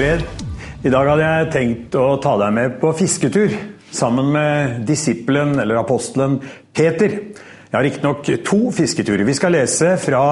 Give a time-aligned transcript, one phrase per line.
[0.00, 0.22] fred.
[0.80, 3.52] I dag hadde jeg tenkt å ta deg med på fisketur
[3.92, 6.38] sammen med disippelen eller apostelen
[6.72, 7.16] Peter.
[7.66, 9.26] Jeg har riktignok to fisketurer.
[9.28, 10.22] Vi skal lese fra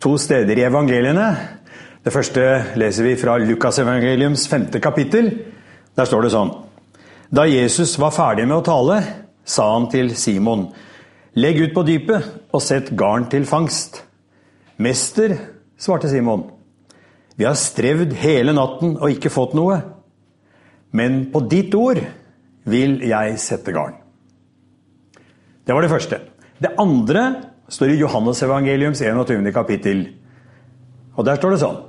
[0.00, 1.26] to steder i evangeliene.
[2.00, 2.46] Det første
[2.80, 5.28] leser vi fra Lukasevangeliums femte kapittel.
[5.92, 6.54] Der står det sånn
[7.28, 8.98] Da Jesus var ferdig med å tale,
[9.44, 10.70] sa han til Simon.:
[11.36, 14.06] Legg ut på dypet og sett garn til fangst.
[14.80, 15.36] Mester,
[15.76, 16.48] svarte Simon.
[17.42, 19.80] Vi har strevd hele natten og ikke fått noe.
[20.94, 21.98] Men på ditt ord
[22.70, 23.96] vil jeg sette garn.
[25.66, 26.20] Det var det første.
[26.62, 27.24] Det andre
[27.66, 29.50] står i Johannes evangeliums 21.
[29.56, 30.04] kapittel.
[31.18, 31.82] Og der står det sånn.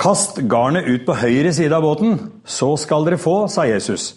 [0.00, 2.16] Kast garnet ut på høyre side av båten,
[2.48, 4.14] så skal dere få, sa Jesus.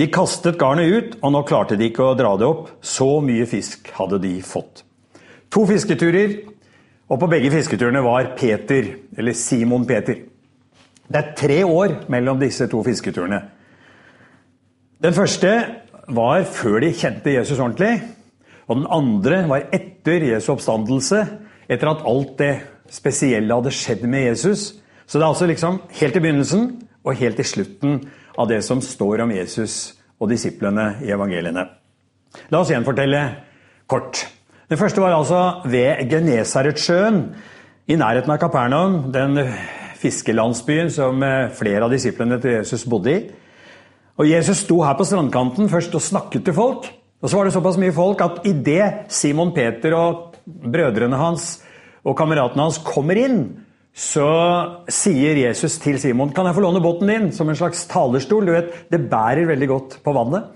[0.00, 2.72] De kastet garnet ut, og nå klarte de ikke å dra det opp.
[2.80, 4.86] Så mye fisk hadde de fått.
[5.52, 6.38] To fisketurer
[7.08, 10.24] og på begge fisketurene var Peter, eller Simon Peter.
[11.06, 13.40] Det er tre år mellom disse to fisketurene.
[15.02, 15.52] Den første
[16.08, 18.00] var før de kjente Jesus ordentlig.
[18.66, 21.22] Og den andre var etter Jesu oppstandelse,
[21.70, 22.54] etter at alt det
[22.90, 24.72] spesielle hadde skjedd med Jesus.
[25.06, 26.70] Så det er altså liksom helt i begynnelsen
[27.06, 28.00] og helt i slutten
[28.36, 31.68] av det som står om Jesus og disiplene i evangeliene.
[32.50, 33.22] La oss gjenfortelle
[33.86, 34.24] kort.
[34.66, 35.40] Den første var altså
[35.70, 37.20] ved Genesaretsjøen,
[37.86, 39.38] i nærheten av Kapernaum, den
[40.00, 43.20] fiskelandsbyen som eh, flere av disiplene til Jesus bodde i.
[44.18, 46.88] Og Jesus sto her på strandkanten først og snakket til folk.
[47.22, 51.60] Og så var det såpass mye folk at idet Simon Peter og brødrene hans
[52.02, 53.38] og kameratene hans kommer inn,
[53.96, 54.26] så
[54.92, 58.50] sier Jesus til Simon kan jeg få låne båten din som en slags talerstol.
[58.50, 60.50] Du vet, Det bærer veldig godt på vannet.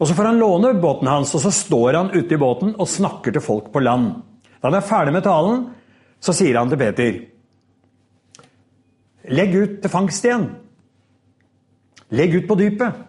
[0.00, 2.88] Og Så får han låne båten hans, og så står han ute i båten og
[2.88, 4.14] snakker til folk på land.
[4.60, 5.66] Da han er ferdig med talen,
[6.20, 7.20] så sier han til Peter
[9.30, 10.46] Legg ut til fangst igjen.
[12.16, 13.04] Legg ut på dypet.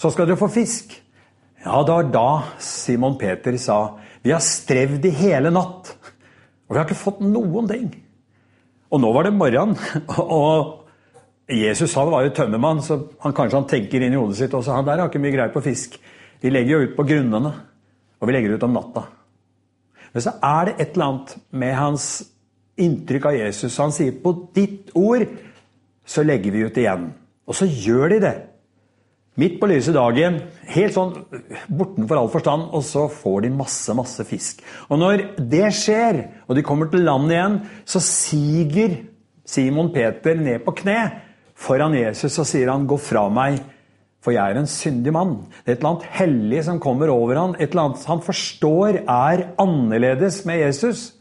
[0.00, 0.96] Så skal dere få fisk.
[1.60, 2.28] Ja, det var da
[2.58, 5.92] Simon Peter sa Vi har strevd i hele natt,
[6.66, 7.90] og vi har ikke fått noen ting.
[8.90, 9.76] Og nå var det morgen,
[10.18, 10.79] og
[11.50, 14.76] Jesus han var jo tømmermann, så han, kanskje han tenker inn i hodet sitt også
[14.76, 15.96] han der har ikke mye greie på fisk.
[16.40, 17.52] Vi legger jo ut på grunnene,
[18.20, 19.06] og vi legger ut om natta.
[20.14, 22.06] Men så er det et eller annet med hans
[22.80, 23.78] inntrykk av Jesus.
[23.82, 25.26] Han sier på ditt ord
[26.06, 27.10] så legger vi ut igjen.
[27.46, 28.36] Og så gjør de det.
[29.38, 31.12] Midt på lyse dagen, helt sånn
[31.70, 34.60] bortenfor all forstand, og så får de masse, masse fisk.
[34.90, 38.98] Og når det skjer, og de kommer til land igjen, så siger
[39.46, 40.98] Simon Peter ned på kne
[41.60, 43.60] foran Jesus så sier han 'gå fra meg',
[44.20, 45.46] for jeg er en syndig mann.
[45.64, 49.00] Det er et eller annet hellig som kommer over han, et eller annet han forstår
[49.08, 51.14] er annerledes med Jesus.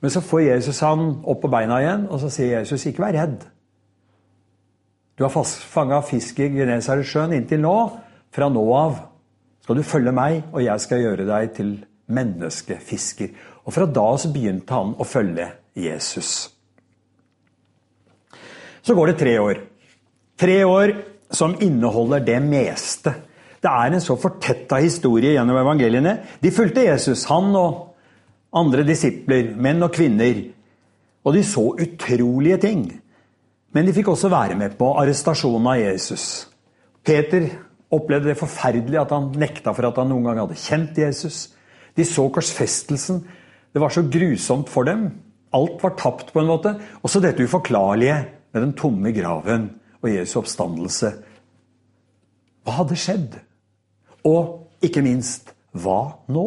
[0.00, 3.12] Men så får Jesus han opp på beina igjen, og så sier Jesus 'ikke vær
[3.12, 3.46] redd'.
[5.16, 7.76] Du har fanga fisk i Genesaretsjøen inntil nå.
[8.34, 8.98] Fra nå av
[9.62, 13.30] skal du følge meg, og jeg skal gjøre deg til menneskefisker.
[13.64, 15.46] Og fra da så begynte han å følge
[15.76, 16.50] Jesus.
[18.82, 19.62] Så går det tre år.
[20.40, 20.92] Tre år
[21.30, 23.12] som inneholder det meste.
[23.62, 26.18] Det er en så fortetta historie gjennom evangeliene.
[26.42, 27.94] De fulgte Jesus, han og
[28.54, 30.42] andre disipler, menn og kvinner.
[31.24, 32.82] Og de så utrolige ting.
[33.74, 36.26] Men de fikk også være med på arrestasjonen av Jesus.
[37.04, 37.48] Peter
[37.94, 41.46] opplevde det forferdelig at han nekta for at han noen gang hadde kjent Jesus.
[41.96, 43.22] De så korsfestelsen.
[43.74, 45.08] Det var så grusomt for dem.
[45.54, 46.74] Alt var tapt, på en måte.
[47.06, 48.18] Også dette uforklarlige
[48.54, 49.70] med den tomme graven
[50.04, 51.10] og Jesu oppstandelse.
[52.64, 53.38] Hva hadde skjedd?
[54.28, 56.00] Og ikke minst hva
[56.32, 56.46] nå?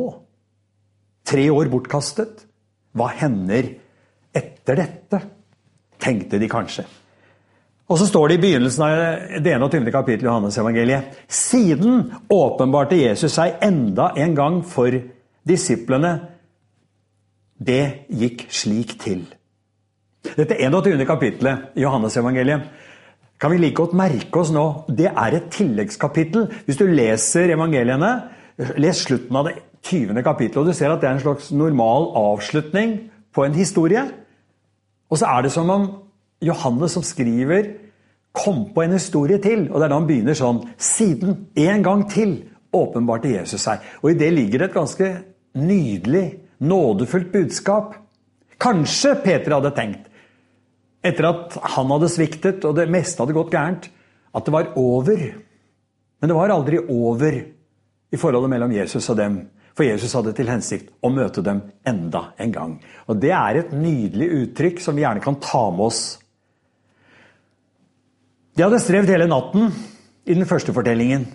[1.28, 2.46] Tre år bortkastet.
[2.98, 3.74] Hva hender
[4.38, 5.22] etter dette?
[6.02, 6.86] Tenkte de kanskje.
[7.88, 9.92] Og så står det i begynnelsen av det 21.
[9.96, 11.20] kapittelet i Johannes-evangeliet.
[11.32, 14.92] Siden åpenbarte Jesus seg enda en gang for
[15.48, 16.12] disiplene.
[17.58, 19.24] Det gikk slik til.
[20.36, 21.06] Dette 21.
[21.08, 22.68] kapittelet i Johannes-evangeliet
[23.40, 24.66] kan vi like godt merke oss nå.
[24.90, 26.48] Det er et tilleggskapittel.
[26.66, 28.12] Hvis du leser evangeliene,
[28.82, 29.58] les slutten av det
[29.88, 30.24] 20.
[30.26, 32.98] kapittelet, og du ser at det er en slags normal avslutning
[33.34, 34.04] på en historie.
[35.10, 35.86] Og så er det som om
[36.44, 37.70] Johannes som skriver,
[38.34, 39.68] kom på en historie til.
[39.72, 42.40] Og det er da han begynner sånn Siden en gang til
[42.76, 43.86] åpenbarte Jesus seg.
[44.04, 45.08] Og i det ligger det et ganske
[45.58, 46.26] nydelig,
[46.60, 47.96] nådefullt budskap.
[48.62, 50.10] Kanskje Peter hadde tenkt,
[51.08, 53.88] etter at han hadde sviktet og det meste hadde gått gærent,
[54.36, 55.22] at det var over.
[56.20, 57.38] Men det var aldri over
[58.12, 59.40] i forholdet mellom Jesus og dem.
[59.78, 62.78] For Jesus hadde til hensikt å møte dem enda en gang.
[63.06, 66.02] Og Det er et nydelig uttrykk som vi gjerne kan ta med oss.
[68.58, 69.70] De hadde strevd hele natten
[70.26, 71.28] i den første fortellingen.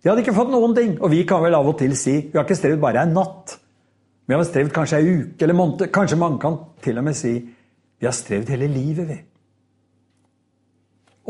[0.00, 0.94] De hadde ikke fått noen ting.
[1.04, 3.58] Og vi kan vel av og til si vi har ikke strevd bare en natt.
[4.24, 5.90] Vi har strevd kanskje ei uke eller måned.
[5.92, 7.34] Kanskje mange kan til og med si
[8.02, 9.16] vi har strevd hele livet, vi.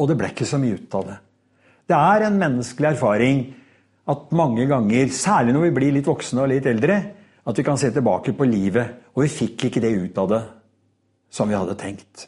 [0.01, 1.17] Og det ble ikke så mye ut av det.
[1.93, 3.43] Det er en menneskelig erfaring
[4.09, 6.97] at mange ganger, særlig når vi blir litt voksne og litt eldre,
[7.45, 10.41] at vi kan se tilbake på livet, og vi fikk ikke det ut av det
[11.29, 12.25] som vi hadde tenkt.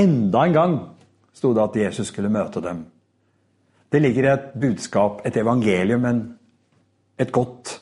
[0.00, 0.80] Enda en gang
[1.36, 2.86] sto det at Jesus skulle møte dem.
[3.92, 6.26] Det ligger et budskap, et evangelium, en,
[7.20, 7.76] et godt,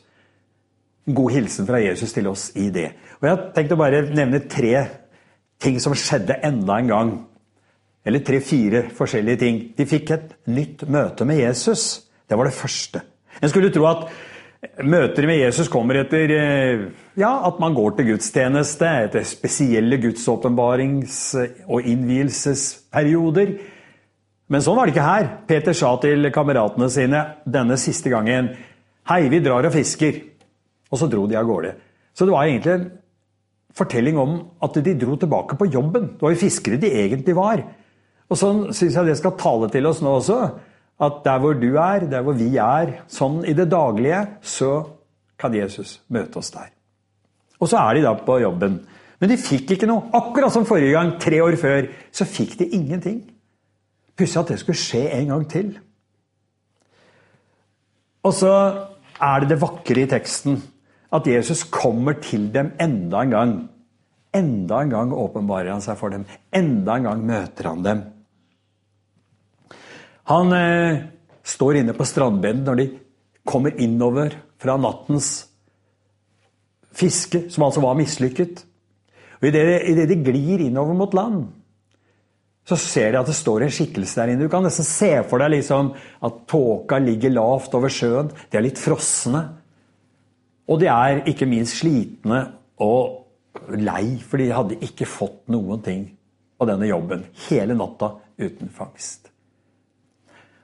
[1.06, 2.90] god hilsen fra Jesus til oss i det.
[3.20, 4.74] Og Jeg har tenkt å bare nevne tre
[5.62, 7.12] ting som skjedde enda en gang.
[8.06, 9.60] Eller tre-fire forskjellige ting.
[9.76, 12.06] De fikk et nytt møte med Jesus.
[12.28, 13.02] Det var det første.
[13.42, 14.06] En skulle tro at
[14.86, 16.84] møter med Jesus kommer etter eh,
[17.18, 21.34] ja, at man går til gudstjeneste, etter spesielle gudsåpenbarings-
[21.66, 23.56] og innvielsesperioder.
[24.46, 25.28] Men sånn var det ikke her.
[25.48, 28.54] Peter sa til kameratene sine denne siste gangen
[29.06, 30.16] Hei, vi drar og fisker.
[30.90, 31.76] Og så dro de av gårde.
[32.14, 32.86] Så det var egentlig en
[33.76, 36.14] fortelling om at de dro tilbake på jobben.
[36.16, 37.62] Det var jo fiskere de egentlig var.
[38.26, 40.40] Og sånn syns jeg det skal tale til oss nå også.
[41.06, 44.70] At der hvor du er, der hvor vi er, sånn i det daglige, så
[45.36, 46.70] kan Jesus møte oss der.
[47.60, 48.80] Og så er de da på jobben.
[49.20, 50.08] Men de fikk ikke noe.
[50.16, 53.20] Akkurat som forrige gang, tre år før, så fikk de ingenting.
[54.16, 55.70] Pussig at det skulle skje en gang til.
[58.24, 58.52] Og så
[59.22, 60.58] er det det vakre i teksten
[61.16, 63.56] at Jesus kommer til dem enda en gang.
[64.36, 66.26] Enda en gang åpenbarer han seg for dem.
[66.54, 68.04] Enda en gang møter han dem.
[70.26, 71.02] Han eh,
[71.46, 72.86] står inne på strandbeden når de
[73.46, 75.46] kommer innover fra nattens
[76.96, 78.64] fiske, som altså var mislykket.
[79.38, 81.44] Og Idet de glir innover mot land,
[82.66, 84.48] så ser de at det står en skikkelse der inne.
[84.48, 85.92] Du kan nesten se for deg liksom
[86.26, 88.32] at tåka ligger lavt over sjøen.
[88.50, 89.44] De er litt frosne.
[90.66, 92.42] Og de er ikke minst slitne
[92.82, 96.04] og lei, for de hadde ikke fått noen ting
[96.60, 99.30] av denne jobben hele natta uten fangst.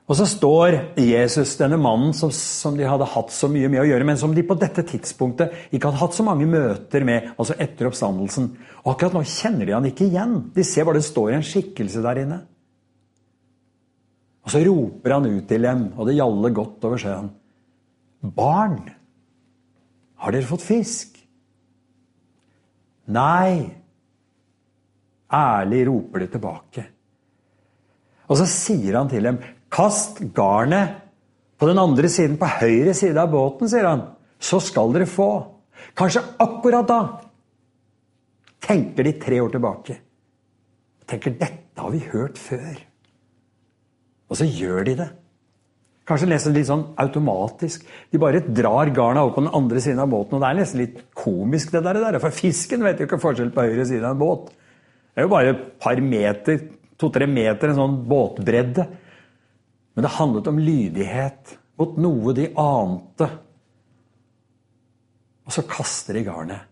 [0.03, 3.85] Og så står Jesus, denne mannen som, som, de hadde hatt så mye med å
[3.87, 7.55] gjøre, men som de på dette tidspunktet ikke hadde hatt så mange møter med, altså
[7.55, 8.49] etter oppstandelsen.
[8.83, 10.35] Og akkurat nå kjenner de han ikke igjen.
[10.53, 12.41] De ser bare det står en skikkelse der inne.
[14.43, 17.31] Og så roper han ut til dem, og det gjaller godt over sjøen.
[18.35, 18.81] Barn,
[20.23, 21.17] har dere fått fisk?
[23.11, 23.67] Nei.
[25.33, 26.83] Ærlig roper de tilbake.
[28.29, 29.41] Og så sier han til dem,
[29.73, 30.99] Kast garnet
[31.57, 34.03] på den andre siden, på høyre side av båten, sier han.
[34.37, 35.29] Så skal dere få.
[35.97, 37.01] Kanskje akkurat da
[38.63, 39.97] tenker de tre år tilbake.
[41.09, 42.77] Tenker dette har vi hørt før.
[44.29, 45.09] Og så gjør de det.
[46.03, 47.85] Kanskje nesten litt sånn automatisk.
[48.11, 50.35] De bare drar garna over på den andre siden av båten.
[50.35, 52.19] Og det er nesten litt komisk, det der.
[52.19, 54.49] For fisken vet jo ikke forskjell på høyre side av en båt.
[55.13, 56.59] Det er jo bare et par meter,
[56.99, 58.87] to-tre meter, en sånn båtbredde.
[59.93, 63.31] Men det handlet om lydighet mot noe de ante.
[65.47, 66.69] Og så kaster de garnet.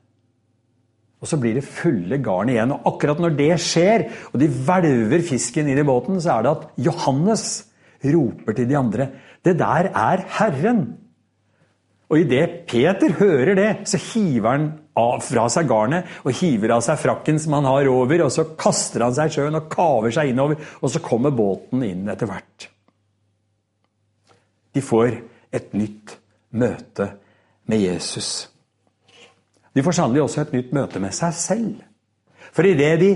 [1.22, 2.74] Og så blir det fulle garn igjen.
[2.74, 6.56] Og akkurat når det skjer, og de hvelver fisken inn i båten, så er det
[6.58, 7.52] at Johannes
[8.04, 9.08] roper til de andre
[9.44, 10.84] Det der er Herren.
[12.12, 14.68] Og idet Peter hører det, så hiver han
[15.00, 18.50] av fra seg garnet og hiver av seg frakken som han har over, og så
[18.60, 22.28] kaster han seg i sjøen og kaver seg innover, og så kommer båten inn etter
[22.28, 22.68] hvert.
[24.76, 25.16] De får
[25.56, 26.18] et nytt
[26.60, 27.08] møte
[27.72, 28.50] med Jesus.
[29.72, 31.80] De får sannelig også et nytt møte med seg selv.
[32.52, 33.12] For idet de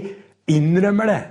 [0.56, 1.22] innrømmer det,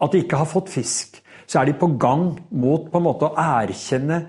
[0.00, 3.26] at de ikke har fått fisk, så er de på gang mot på en måte
[3.26, 4.20] å erkjenne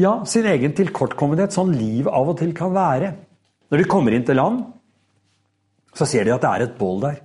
[0.00, 3.12] ja, sin egen tilkortkommenhet, sånn liv av og til kan være.
[3.70, 4.62] Når de kommer inn til land,
[5.94, 7.20] så ser de at det er et bål der.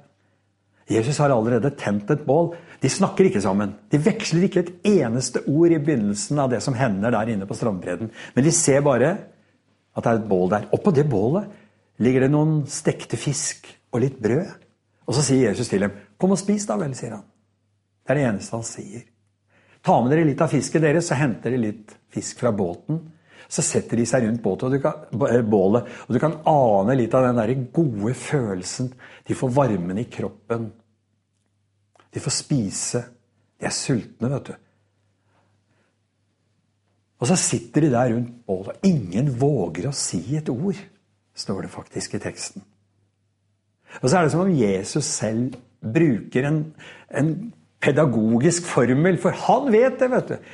[0.90, 2.52] Jesus har allerede tent et bål.
[2.82, 3.76] De snakker ikke sammen.
[3.92, 7.58] De veksler ikke et eneste ord i begynnelsen av det som hender der inne på
[7.58, 8.10] strandbredden.
[8.36, 9.12] Men de ser bare
[9.96, 10.66] at det er et bål der.
[10.76, 11.50] Oppå det bålet
[12.02, 14.50] ligger det noen stekte fisk og litt brød.
[15.10, 17.24] Og så sier Jesus til dem, 'Kom og spis, da vel', sier han.
[18.04, 19.02] Det er det eneste han sier.
[19.86, 23.00] Ta med dere litt av fisket deres, så henter de litt fisk fra båten.
[23.50, 26.96] Så setter de seg rundt bålet, og du kan, eh, bålet, og du kan ane
[26.96, 28.94] litt av den der gode følelsen.
[29.26, 30.72] De får varmen i kroppen.
[32.12, 33.04] De får spise.
[33.60, 34.56] De er sultne, vet du.
[37.20, 40.78] Og så sitter de der rundt bålet, og ingen våger å si et ord,
[41.36, 42.64] står det faktisk i teksten.
[44.02, 46.60] Og så er det som om Jesus selv bruker en,
[47.10, 50.54] en pedagogisk formel, for han vet det, vet du.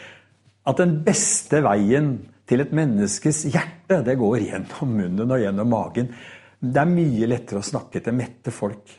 [0.65, 2.15] At den beste veien
[2.49, 6.11] til et menneskes hjerte, det går gjennom munnen og gjennom magen.
[6.59, 8.93] Det er mye lettere å snakke til mette folk.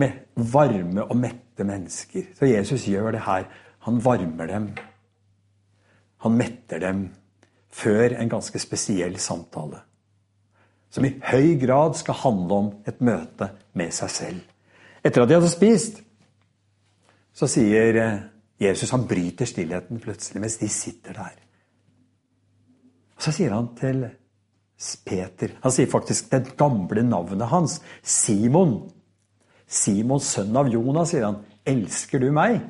[0.00, 2.32] Med varme og mette mennesker.
[2.38, 3.48] Så Jesus gjør det her.
[3.86, 4.70] Han varmer dem.
[6.22, 7.08] Han metter dem
[7.72, 9.82] før en ganske spesiell samtale.
[10.92, 13.48] Som i høy grad skal handle om et møte
[13.78, 14.40] med seg selv.
[15.02, 16.02] Etter at de hadde spist,
[17.32, 18.18] så sier eh,
[18.62, 21.38] Jesus Han bryter stillheten plutselig mens de sitter der.
[23.16, 24.04] Og Så sier han til
[25.06, 27.80] Peter Han sier faktisk det gamle navnet hans.
[28.02, 28.90] Simon.
[29.66, 31.42] Simon, sønn av Jonas, sier han.
[31.66, 32.60] Elsker du meg?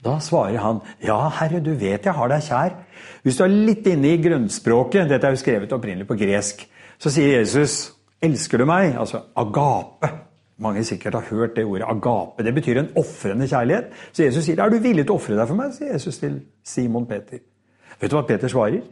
[0.00, 2.76] Da svarer han, ja, herre, du vet jeg har deg kjær.
[3.20, 6.62] Hvis du er litt inne i grunnspråket, dette er jo skrevet opprinnelig på gresk,
[7.00, 7.90] så sier Jesus,
[8.22, 8.94] elsker du meg?
[8.96, 10.08] Altså agape.
[10.60, 12.44] Mange sikkert har hørt det ordet agape.
[12.44, 13.92] Det betyr en ofrende kjærlighet.
[14.12, 15.72] Så Jesus sier, er du villig til å ofre deg for meg?
[15.72, 17.40] sier Jesus til Simon Peter.
[18.00, 18.82] Vet du hva Peter svarer?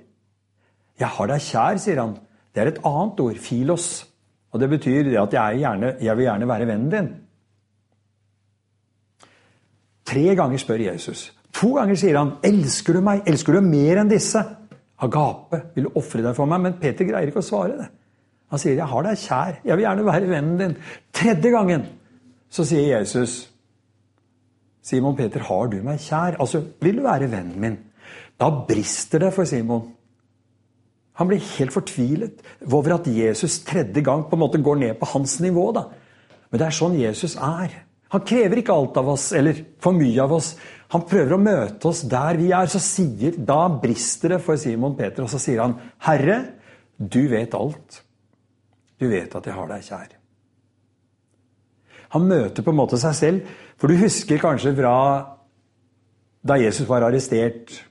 [0.99, 2.17] Jeg har deg kjær, sier han.
[2.55, 3.89] Det er et annet ord, filos.
[4.53, 7.11] Og det betyr at jeg, gjerne, jeg vil gjerne være vennen din.
[10.09, 11.29] Tre ganger spør Jesus.
[11.61, 13.23] To ganger sier han, 'Elsker du meg?
[13.27, 14.45] Elsker du mer enn disse?'
[14.99, 16.61] Agape, vil du ofre deg for meg?
[16.61, 17.87] Men Peter greier ikke å svare det.
[18.51, 19.61] Han sier, 'Jeg har deg kjær.
[19.65, 20.77] Jeg vil gjerne være vennen din.'
[21.13, 21.87] Tredje gangen
[22.51, 23.51] så sier Jesus,
[24.83, 27.79] 'Simon Peter, har du meg kjær?' Altså, vil du være vennen min?
[28.41, 29.93] Da brister det for Simon.
[31.19, 35.07] Han blir helt fortvilet over at Jesus tredje gang på en måte går ned på
[35.07, 35.73] hans nivå.
[35.75, 35.83] da.
[36.51, 37.75] Men det er sånn Jesus er.
[38.15, 40.55] Han krever ikke alt av oss, eller for mye av oss.
[40.95, 42.67] Han prøver å møte oss der vi er.
[42.67, 46.45] Så sier, Da brister det for Simon Peter, og så sier han, 'Herre,
[46.99, 48.03] du vet alt.
[48.99, 50.17] Du vet at jeg har deg kjær.'
[52.09, 53.51] Han møter på en måte seg selv.
[53.77, 54.95] For du husker kanskje fra
[56.41, 57.85] da Jesus var arrestert,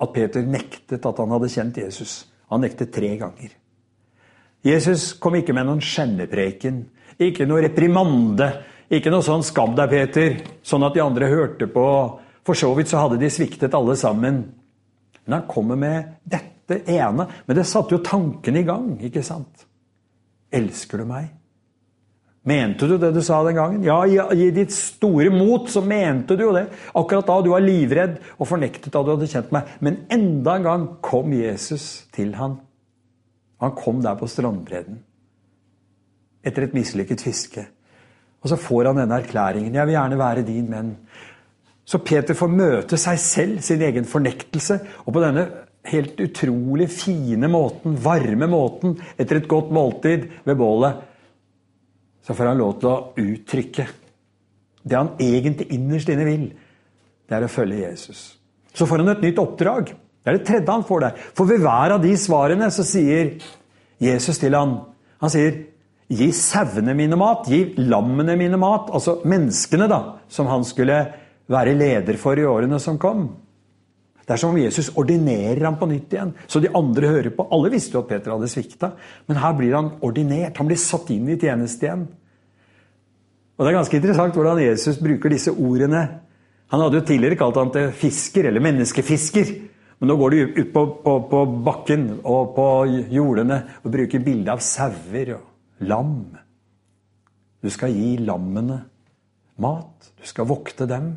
[0.00, 2.26] at Peter nektet at han hadde kjent Jesus.
[2.50, 3.52] Han nektet tre ganger.
[4.66, 6.82] Jesus kom ikke med noen skjennepreken,
[7.18, 8.50] ikke noe reprimande
[8.88, 11.86] ikke noe sånn 'skam deg, Peter', sånn at de andre hørte på.
[12.44, 14.54] For så vidt så hadde de sviktet alle sammen.
[15.26, 17.26] Men han kommer med dette ene.
[17.46, 19.67] Men det satte jo tankene i gang, ikke sant?
[20.54, 21.28] Elsker du meg?
[22.48, 23.82] Mente du det du sa den gangen?
[23.84, 24.00] Ja,
[24.32, 26.68] i ditt store mot så mente du jo det.
[26.96, 29.74] Akkurat da du var livredd og fornektet da du hadde kjent meg.
[29.84, 32.56] Men enda en gang kom Jesus til han.
[33.60, 35.02] Han kom der på strandbredden.
[36.46, 37.66] Etter et mislykket fiske.
[38.38, 39.74] Og så får han denne erklæringen.
[39.74, 40.94] 'Jeg vil gjerne være din menn'.
[41.84, 45.46] Så Peter får møte seg selv, sin egen fornektelse, og på denne
[45.88, 51.04] helt utrolig fine måten, varme måten, etter et godt måltid ved bålet,
[52.24, 53.86] så får han lov til å uttrykke
[54.88, 56.44] det han egentlig innerst inne vil.
[57.28, 58.20] Det er å følge Jesus.
[58.72, 59.90] Så får han et nytt oppdrag.
[59.92, 61.24] Det er det tredje han får der.
[61.36, 63.36] For ved hver av de svarene så sier
[64.02, 64.78] Jesus til han,
[65.22, 65.56] han sier
[66.08, 68.88] Gi sauene mine mat, gi lammene mine mat.
[68.96, 69.98] Altså menneskene, da,
[70.32, 70.96] som han skulle
[71.52, 73.26] være leder for i årene som kom.
[74.28, 77.46] Det er som om Jesus ordinerer ham på nytt igjen, så de andre hører på.
[77.48, 78.90] Alle visste jo at Peter hadde svikta,
[79.24, 80.58] men her blir han ordinert.
[80.60, 82.02] Han blir satt inn i tjeneste igjen.
[83.56, 86.02] Og Det er ganske interessant hvordan Jesus bruker disse ordene.
[86.68, 89.54] Han hadde jo tidligere kalt han til fisker, eller menneskefisker.
[89.98, 92.66] Men nå går de ut på, på, på bakken og på
[93.16, 96.12] jordene og bruker bilde av sauer og lam.
[97.64, 98.82] Du skal gi lammene
[99.58, 100.12] mat.
[100.20, 101.16] Du skal vokte dem.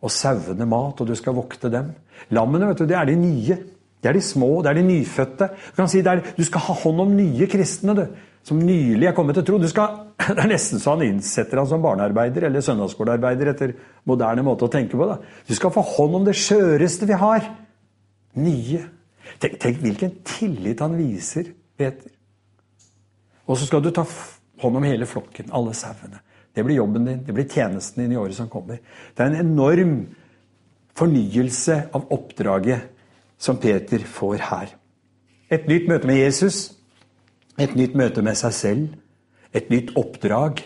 [0.00, 1.92] Og sauene mat, og du skal vokte dem.
[2.32, 3.58] Lammene vet du, det er de nye.
[4.00, 5.48] Det er de små, det er de nyfødte.
[5.72, 8.06] Du kan si er, du skal ha hånd om nye kristne du,
[8.46, 9.58] som nylig er kommet til tro.
[9.68, 9.98] Skal,
[10.36, 13.74] det er nesten så han innsetter han som barnearbeider eller søndagsskolearbeider etter
[14.08, 15.10] moderne måte å tenke på.
[15.10, 15.18] Da.
[15.48, 17.44] Du skal få hånd om det skjøreste vi har.
[18.40, 18.86] Nye.
[19.40, 22.08] Tenk, tenk hvilken tillit han viser Peter.
[23.50, 24.06] Og så skal du ta
[24.62, 26.22] hånd om hele flokken, alle sauene.
[26.54, 28.80] Det blir jobben din, det blir tjenesten din i året som kommer.
[29.14, 29.94] Det er en enorm
[30.98, 32.90] fornyelse av oppdraget
[33.40, 34.74] som Peter får her.
[35.50, 36.72] Et nytt møte med Jesus,
[37.58, 38.88] et nytt møte med seg selv,
[39.54, 40.62] et nytt oppdrag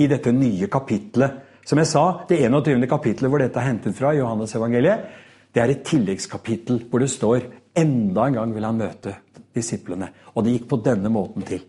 [0.00, 1.42] i dette nye kapitlet.
[1.66, 2.86] Som jeg sa, det 21.
[2.88, 5.08] kapitlet hvor dette er hentet fra, Johannes evangeliet,
[5.52, 9.16] det er et tilleggskapittel hvor det står enda en gang vil han møte
[9.56, 10.10] disiplene.
[10.36, 11.62] Og det gikk på denne måten til.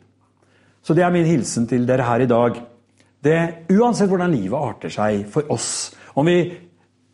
[0.83, 2.59] Så det er min hilsen til dere her i dag.
[3.27, 3.39] Det,
[3.75, 6.39] uansett hvordan livet arter seg for oss, om vi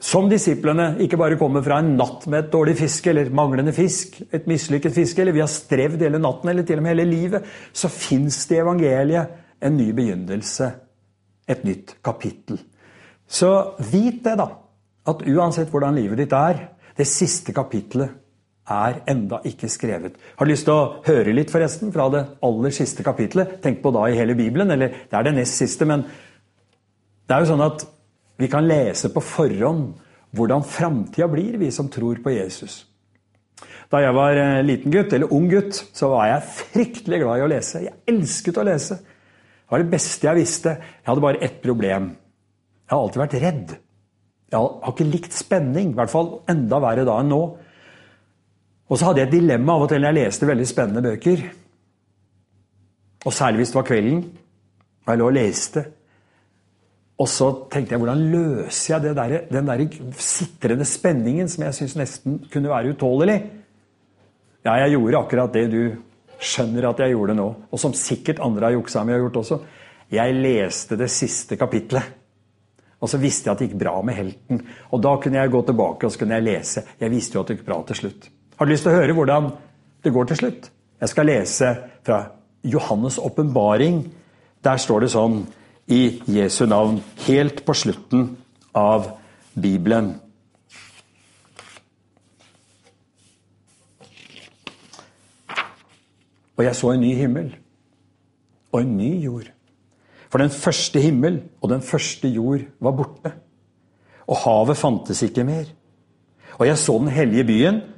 [0.04, 4.18] som disiplene ikke bare kommer fra en natt med et dårlig fiske eller manglende fisk,
[4.36, 7.48] et mislykket fiske, eller vi har strevd hele natten eller til og med hele livet,
[7.72, 10.68] så fins det i evangeliet en ny begynnelse,
[11.48, 12.60] et nytt kapittel.
[13.28, 13.50] Så
[13.94, 14.50] vit det, da,
[15.08, 16.60] at uansett hvordan livet ditt er,
[17.00, 18.23] det siste kapittelet
[18.70, 20.16] er enda ikke skrevet.
[20.38, 23.58] Har du lyst til å høre litt forresten fra det aller siste kapitlet?
[23.64, 26.06] Tenk på da i hele Bibelen, eller det er det nest siste, men
[27.28, 27.84] det er jo sånn at
[28.40, 29.94] vi kan lese på forhånd
[30.34, 32.84] hvordan framtida blir, vi som tror på Jesus.
[33.92, 37.46] Da jeg var eh, liten gutt, eller ung gutt, så var jeg fryktelig glad i
[37.46, 37.84] å lese.
[37.86, 38.98] Jeg elsket å lese.
[39.04, 40.74] Det var det beste jeg visste.
[40.80, 42.10] Jeg hadde bare ett problem.
[42.84, 43.76] Jeg har alltid vært redd.
[44.54, 45.94] Jeg har ikke likt spenning.
[45.94, 47.42] I hvert fall enda verre da enn nå.
[48.94, 51.40] Og så hadde jeg et dilemma av og til når jeg leste veldig spennende bøker.
[53.26, 54.20] Og særlig hvis det var kvelden,
[55.04, 55.84] og jeg lå og leste.
[57.24, 59.84] Og så tenkte jeg hvordan løser jeg der, den der
[60.22, 63.40] sitrende spenningen som jeg syns nesten kunne være utålelig?
[64.64, 65.82] Ja, jeg gjorde akkurat det du
[66.44, 69.60] skjønner at jeg gjorde nå, og som sikkert andre har juksa med har gjort også.
[70.14, 72.14] Jeg leste det siste kapitlet.
[73.04, 74.62] Og så visste jeg at det gikk bra med helten.
[74.94, 76.86] Og da kunne jeg gå tilbake og så kunne jeg lese.
[77.02, 78.30] Jeg visste jo at det gikk bra til slutt.
[78.64, 79.48] Har du lyst til å høre hvordan
[80.06, 80.68] det går til slutt?
[81.04, 81.70] Jeg skal lese
[82.08, 82.20] fra
[82.64, 83.98] Johannes' åpenbaring.
[84.64, 85.42] Der står det sånn
[85.92, 88.30] i Jesu navn, helt på slutten
[88.72, 89.10] av
[89.52, 90.14] Bibelen.
[96.56, 97.52] Og jeg så en ny himmel
[98.72, 99.52] og en ny jord.
[100.32, 103.36] For den første himmel og den første jord var borte.
[104.24, 105.68] Og havet fantes ikke mer.
[106.62, 107.90] Og jeg så den hellige byen,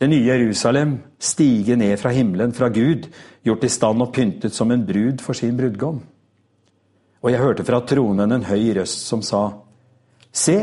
[0.00, 3.08] det nye Jerusalem, stige ned fra himmelen, fra Gud,
[3.44, 6.02] gjort i stand og pyntet som en brud for sin brudgom.
[7.24, 9.48] Og jeg hørte fra tronen en høy røst som sa,
[10.36, 10.56] Se,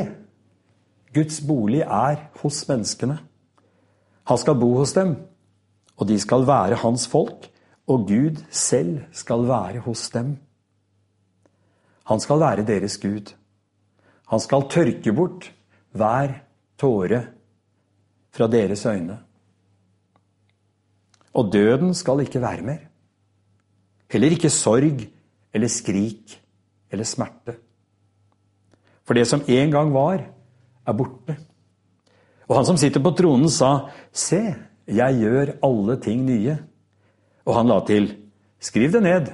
[1.13, 3.17] Guds bolig er hos menneskene.
[4.29, 5.15] Han skal bo hos dem,
[5.97, 7.49] og de skal være hans folk,
[7.89, 10.37] og Gud selv skal være hos dem.
[12.05, 13.33] Han skal være deres Gud.
[14.29, 15.49] Han skal tørke bort
[15.91, 16.37] hver
[16.77, 17.25] tåre
[18.33, 19.19] fra deres øyne.
[21.33, 22.81] Og døden skal ikke være mer.
[24.11, 25.05] Heller ikke sorg
[25.53, 26.35] eller skrik
[26.91, 27.55] eller smerte.
[29.03, 30.21] For det som en gang var,
[30.87, 31.37] er borte.
[32.47, 34.41] Og han som sitter på tronen, sa, Se,
[34.87, 36.57] jeg gjør alle ting nye.
[37.45, 38.11] Og han la til,
[38.63, 39.25] Skriv det ned,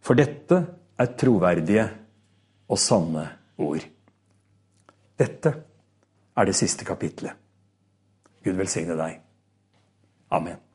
[0.00, 0.56] for dette
[0.96, 1.82] er troverdige
[2.68, 3.26] og sanne
[3.60, 3.84] ord.
[5.18, 5.52] Dette
[6.32, 7.34] er det siste kapitlet.
[8.44, 9.20] Gud velsigne deg.
[10.28, 10.67] Amen.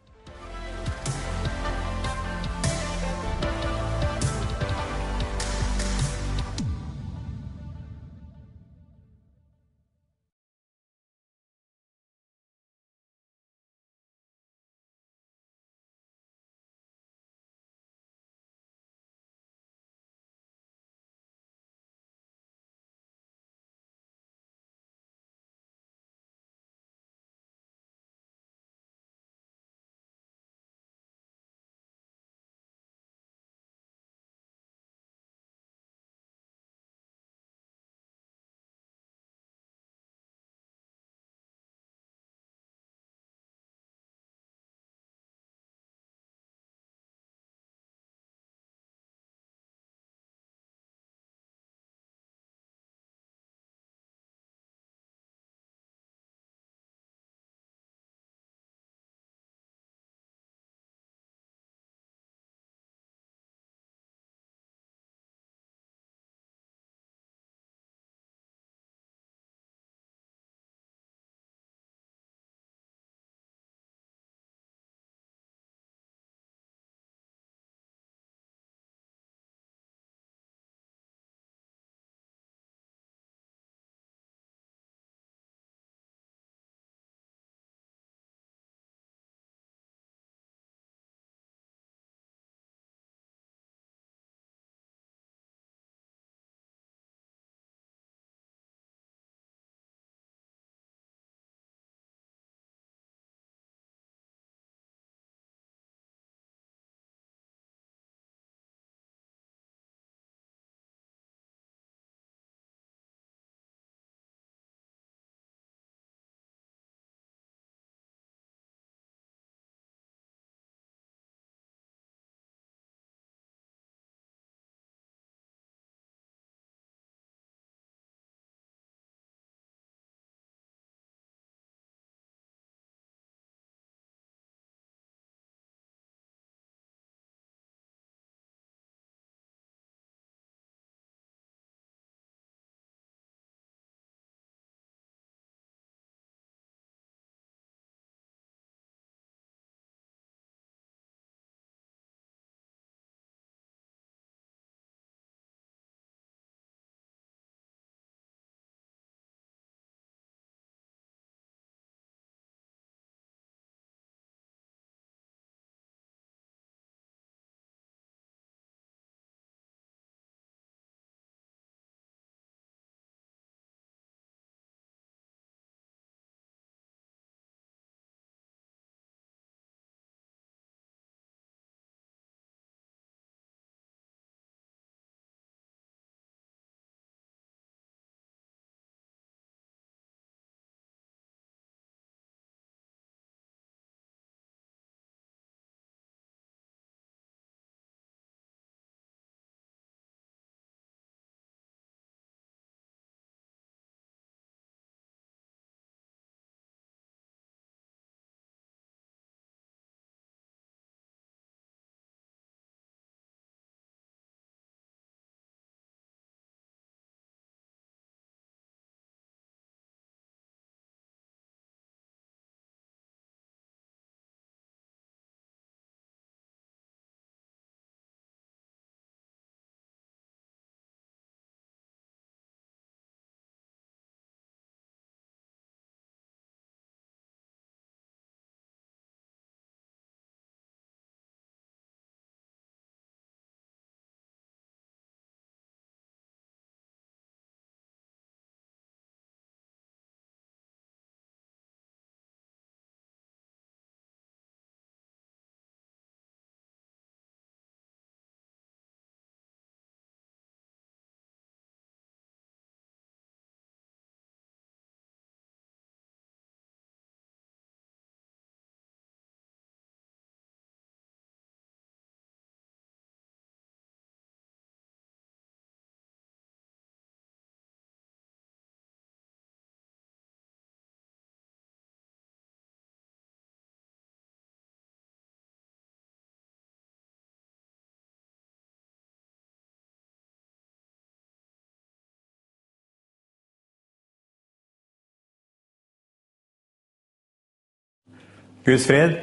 [298.64, 299.18] Guds fred.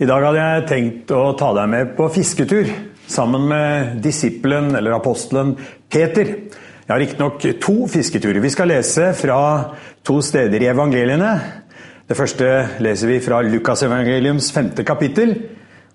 [0.00, 2.70] I dag hadde jeg tenkt å ta deg med på fisketur
[3.08, 5.54] sammen med disippelen eller apostelen
[5.92, 6.30] Peter.
[6.88, 8.40] Jeg har riktignok to fisketurer.
[8.40, 9.40] Vi skal lese fra
[10.00, 11.32] to steder i evangeliene.
[12.08, 12.48] Det første
[12.80, 15.34] leser vi fra Lukasevangeliums femte kapittel.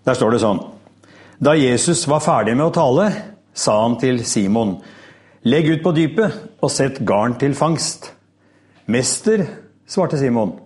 [0.06, 0.62] Der står det sånn
[1.42, 3.08] Da Jesus var ferdig med å tale,
[3.54, 4.78] sa han til Simon.:
[5.50, 8.12] Legg ut på dypet og sett garn til fangst.
[8.86, 9.48] Mester,
[9.88, 10.63] svarte Simon.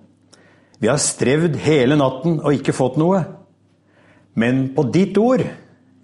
[0.78, 3.24] Vi har strevd hele natten og ikke fått noe.
[4.38, 5.42] Men på ditt ord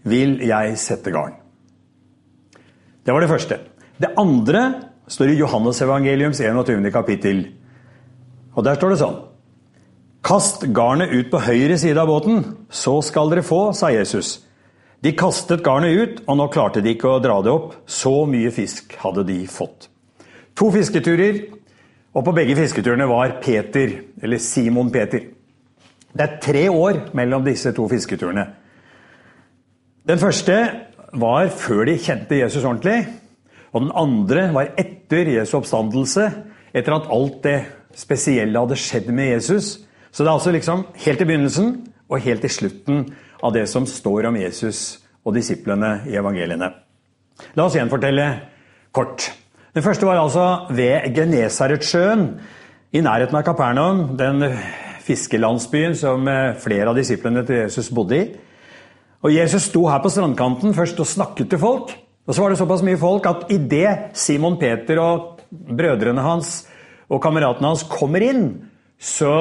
[0.10, 1.36] vil jeg sette garn.
[3.04, 3.60] Det var det første.
[4.00, 4.64] Det andre
[5.12, 6.90] står i Johannes evangeliums 21.
[6.92, 7.46] kapittel.
[8.56, 9.22] Og der står det sånn
[10.24, 12.38] Kast garnet ut på høyre side av båten,
[12.72, 14.38] så skal dere få, sa Jesus.
[15.04, 17.74] De kastet garnet ut, og nå klarte de ikke å dra det opp.
[17.84, 19.90] Så mye fisk hadde de fått.
[20.56, 21.42] To fisketurer
[22.14, 25.20] og på begge fisketurene var Peter, eller Simon Peter.
[26.14, 28.46] Det er tre år mellom disse to fisketurene.
[30.08, 30.58] Den første
[31.14, 33.08] var før de kjente Jesus ordentlig.
[33.74, 36.28] Og den andre var etter Jesu oppstandelse,
[36.74, 37.58] etter at alt det
[37.98, 39.80] spesielle hadde skjedd med Jesus.
[40.12, 41.76] Så det er altså liksom helt i begynnelsen
[42.10, 43.08] og helt i slutten
[43.42, 46.70] av det som står om Jesus og disiplene i evangeliene.
[47.58, 48.28] La oss gjenfortelle
[48.94, 49.32] kort.
[49.74, 52.28] Den første var altså ved Genesaretsjøen
[52.94, 54.44] i nærheten av Kapernaum, den
[55.02, 58.28] fiskelandsbyen som eh, flere av disiplene til Jesus bodde i.
[59.26, 61.90] Og Jesus sto her på strandkanten først og snakket til folk.
[62.28, 66.52] Og så var det såpass mye folk at idet Simon Peter og brødrene hans
[67.10, 68.46] og kameratene hans kommer inn,
[69.02, 69.34] så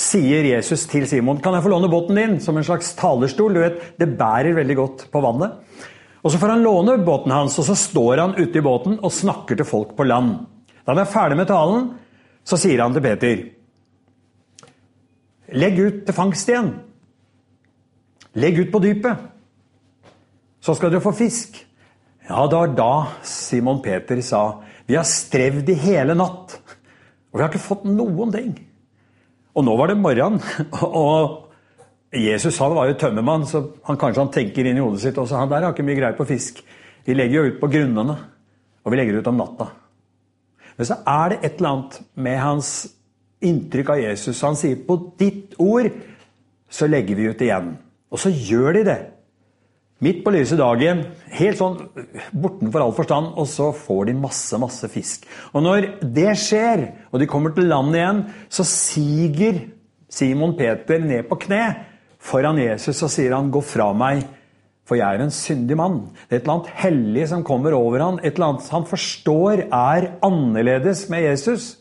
[0.00, 3.52] sier Jesus til Simon kan jeg få låne båten din som en slags talerstol.
[3.52, 5.52] Du vet, Det bærer veldig godt på vannet.
[6.26, 9.14] Og Så får han låne båten hans, og så står han ute i båten og
[9.14, 10.40] snakker til folk på land.
[10.82, 11.92] Da han er ferdig med talen,
[12.42, 13.44] så sier han til Peter
[15.54, 16.72] Legg ut til fangst igjen.
[18.34, 19.22] Legg ut på dypet.
[20.58, 21.60] Så skal dere få fisk.
[22.26, 22.90] Ja, det var da
[23.22, 26.58] Simon Peter sa Vi har strevd i hele natt,
[27.30, 28.50] og vi har ikke fått noen ting.
[29.54, 30.42] Og nå var det morgen,
[30.82, 31.45] og
[32.14, 35.40] Jesus han var jo tømmermann, så han kanskje han tenker inn i hodet sitt også,
[35.40, 36.62] han der har ikke mye greie på fisk.
[37.06, 38.16] Vi legger jo ut på grunnene,
[38.84, 39.70] og vi legger ut om natta.
[40.76, 42.70] Men så er det et eller annet med hans
[43.46, 44.42] inntrykk av Jesus.
[44.44, 45.90] Han sier på ditt ord
[46.72, 47.74] så legger vi ut igjen.
[48.12, 48.98] Og så gjør de det.
[50.04, 51.78] Midt på lyse dagen, helt sånn
[52.36, 55.24] bortenfor all forstand, og så får de masse, masse fisk.
[55.56, 58.20] Og når det skjer, og de kommer til land igjen,
[58.52, 59.62] så siger
[60.12, 61.62] Simon Peter ned på kne
[62.26, 64.26] foran Jesus og sier han, 'Gå fra meg,
[64.86, 66.12] for jeg er en syndig mann'.
[66.28, 69.66] Det er et eller annet hellig som kommer over han, et eller annet han forstår
[69.72, 71.76] er annerledes med Jesus.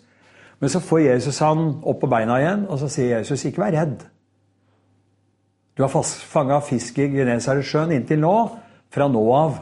[0.60, 3.75] Men så får Jesus han opp på beina igjen, og så sier Jesus, 'Ikke vær
[3.75, 4.05] redd'.
[5.75, 8.36] Du har fanga fisk i Genesaretsjøen inntil nå.
[8.89, 9.58] Fra nå av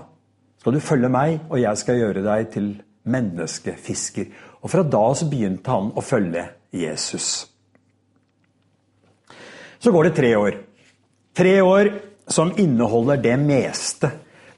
[0.59, 2.67] skal du følge meg, og jeg skal gjøre deg til
[3.09, 4.29] menneskefisker.
[4.61, 7.49] Og fra da så begynte han å følge Jesus.
[9.79, 10.59] Så går det tre år.
[11.33, 11.89] Tre år
[12.29, 14.09] som inneholder det meste.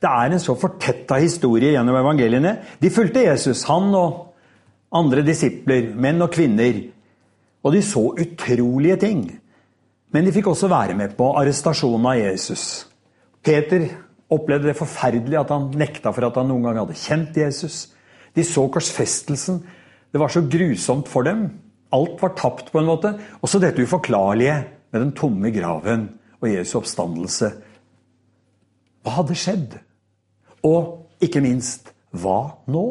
[0.02, 2.58] Det er en så fortetta historie gjennom evangeliene.
[2.82, 4.36] De fulgte Jesus, han og
[4.96, 6.82] andre disipler, menn og kvinner.
[7.66, 9.24] Og de så utrolige ting.
[10.12, 12.66] Men de fikk også være med på arrestasjonen av Jesus.
[13.46, 13.88] Peter
[14.36, 17.86] opplevde det forferdelig at han nekta for at han noen gang hadde kjent Jesus.
[18.36, 19.64] De så korsfestelsen.
[20.12, 21.48] Det var så grusomt for dem.
[21.96, 23.16] Alt var tapt, på en måte.
[23.40, 24.60] Og så dette uforklarlige
[24.92, 26.10] med den tomme graven
[26.42, 27.52] og Jesu oppstandelse.
[29.06, 29.76] Hva hadde skjedd?
[30.66, 32.40] Og ikke minst hva
[32.72, 32.86] nå?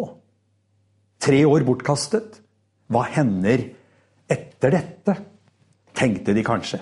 [1.24, 2.40] Tre år bortkastet.
[2.92, 3.70] Hva hender
[4.30, 5.16] etter dette?
[5.94, 6.80] Tenkte de kanskje.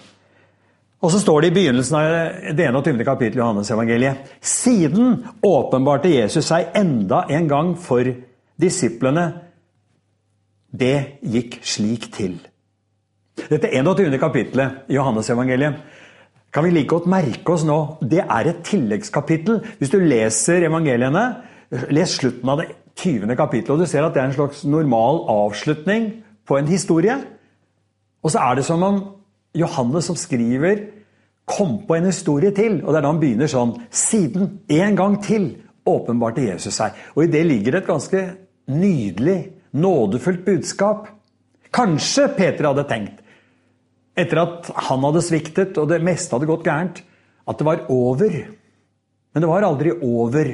[1.02, 3.00] Og så står det i begynnelsen av det 21.
[3.02, 4.28] kapittelet i Johannes evangeliet.
[4.38, 8.06] Siden åpenbarte Jesus seg enda en gang for
[8.62, 9.26] disiplene.
[10.70, 12.38] Det gikk slik til.
[13.48, 14.14] Dette 21.
[14.20, 15.82] kapittelet i Johannes evangeliet
[16.52, 17.78] kan vi like godt merke oss nå.
[18.04, 19.62] Det er et tilleggskapittel.
[19.80, 21.24] Hvis du leser evangeliene,
[21.90, 22.68] les slutten av det
[23.00, 23.32] 20.
[23.36, 26.10] kapittelet, og du ser at det er en slags normal avslutning
[26.46, 27.16] på en historie.
[28.22, 29.00] Og så er det som om
[29.56, 30.84] Johannes som skriver,
[31.48, 32.82] kom på en historie til.
[32.84, 35.48] Og det er da han begynner sånn Siden en gang til
[35.88, 36.94] åpenbarte Jesus seg.
[37.16, 38.22] Og i det ligger det et ganske
[38.70, 39.38] nydelig,
[39.72, 41.08] nådefullt budskap.
[41.72, 43.21] Kanskje Peter hadde tenkt
[44.18, 47.00] etter at han hadde sviktet og det meste hadde gått gærent,
[47.48, 48.36] at det var over.
[49.32, 50.52] Men det var aldri over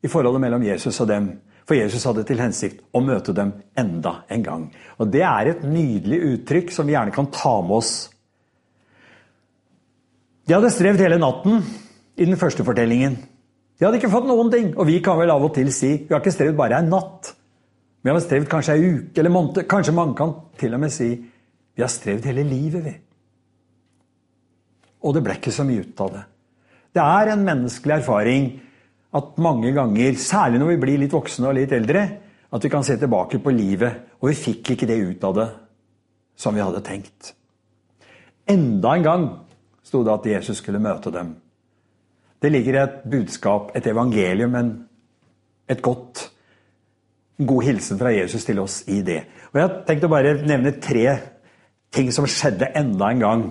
[0.00, 1.30] i forholdet mellom Jesus og dem.
[1.68, 4.64] For Jesus hadde til hensikt å møte dem enda en gang.
[4.98, 7.92] Og Det er et nydelig uttrykk som vi gjerne kan ta med oss.
[10.48, 11.60] De hadde strevd hele natten
[12.18, 13.20] i den første fortellingen.
[13.78, 14.72] De hadde ikke fått noen ting.
[14.74, 17.36] Og vi kan vel av og til si vi har ikke strevd bare en natt.
[18.02, 19.62] Vi har strevd kanskje ei uke eller måned.
[19.70, 21.12] Kanskje man kan til og med si
[21.76, 22.94] vi har strevd hele livet, vi.
[25.00, 26.24] Og det ble ikke så mye ut av det.
[26.96, 28.50] Det er en menneskelig erfaring
[29.16, 32.04] at mange ganger, særlig når vi blir litt voksne og litt eldre,
[32.50, 35.46] at vi kan se tilbake på livet, og vi fikk ikke det ut av det
[36.40, 37.34] som vi hadde tenkt.
[38.50, 39.26] Enda en gang
[39.86, 41.34] sto det at Jesus skulle møte dem.
[42.40, 44.70] Det ligger et budskap, et evangelium, en,
[45.68, 46.30] et godt,
[47.38, 49.20] en god hilsen fra Jesus til oss i det.
[49.50, 51.04] Og Jeg har tenkt å bare nevne tre
[51.92, 53.44] ting som skjedde enda en gang.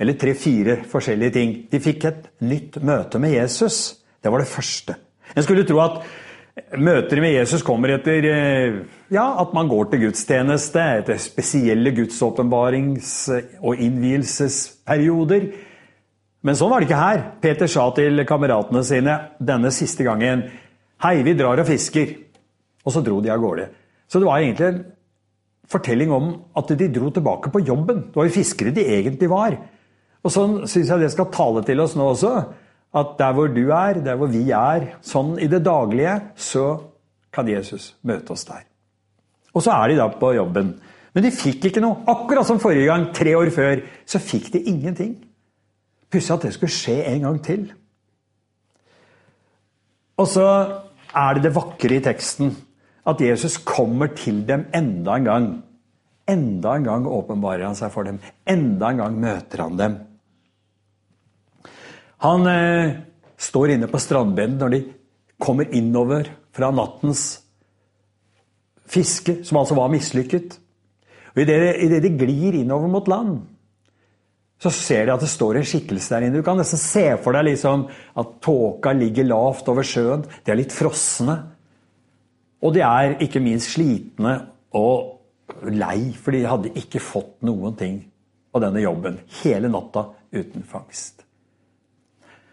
[0.00, 1.54] Eller tre-fire forskjellige ting.
[1.70, 3.98] De fikk et nytt møte med Jesus.
[4.22, 4.96] Det var det første.
[5.36, 6.00] En skulle tro at
[6.76, 8.80] møter med Jesus kommer etter eh,
[9.12, 15.46] ja, at man går til gudstjeneste, etter spesielle gudsåpenbarings- og innvielsesperioder.
[16.42, 17.22] Men sånn var det ikke her.
[17.42, 20.48] Peter sa til kameratene sine denne siste gangen
[21.02, 22.12] Hei, vi drar og fisker.
[22.86, 23.64] Og så dro de av gårde.
[24.06, 24.82] Så det var egentlig en
[25.72, 28.08] fortelling om at de dro tilbake på jobben.
[28.10, 29.56] Det var jo fiskere de egentlig var.
[30.22, 32.32] Og sånn syns jeg det skal tale til oss nå også.
[32.92, 36.66] At der hvor du er, der hvor vi er, sånn i det daglige, så
[37.32, 38.66] kan Jesus møte oss der.
[39.56, 40.74] Og så er de da på jobben.
[41.12, 42.02] Men de fikk ikke noe.
[42.08, 45.16] Akkurat som forrige gang, tre år før, så fikk de ingenting.
[46.12, 47.66] Pussig at det skulle skje en gang til.
[50.20, 50.46] Og så
[51.12, 52.52] er det det vakre i teksten
[53.08, 55.46] at Jesus kommer til dem enda en gang.
[56.30, 58.20] Enda en gang åpenbarer han seg for dem.
[58.46, 59.96] Enda en gang møter han dem.
[62.22, 62.98] Han eh,
[63.34, 64.82] står inne på strandbeden når de
[65.42, 67.42] kommer innover fra nattens
[68.92, 70.58] fiske, som altså var mislykket.
[71.32, 73.40] Og Idet de glir innover mot land,
[74.62, 76.38] så ser de at det står en skikkelse der inne.
[76.38, 80.22] Du kan nesten se for deg liksom at tåka ligger lavt over sjøen.
[80.22, 81.34] De er litt frosne.
[82.62, 84.36] Og de er ikke minst slitne
[84.78, 85.18] og
[85.68, 87.98] lei, for de hadde ikke fått noen ting
[88.52, 91.22] på denne jobben hele natta uten fangst.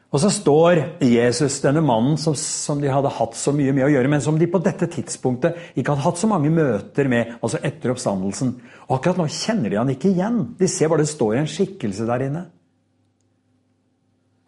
[0.09, 3.91] Og så står Jesus, denne mannen som, som, de hadde hatt så mye med å
[3.93, 7.61] gjøre, men som de på dette tidspunktet ikke hadde hatt så mange møter med, altså
[7.61, 8.55] etter oppstandelsen.
[8.87, 10.39] Og akkurat nå kjenner de han ikke igjen.
[10.57, 12.41] De ser bare det står en skikkelse der inne.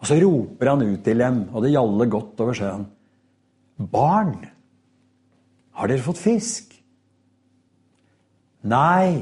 [0.02, 2.88] Og så roper han ut til dem, og det gjaller godt over sjøen.
[3.92, 4.34] Barn,
[5.82, 6.74] har dere fått fisk?
[8.70, 9.22] Nei.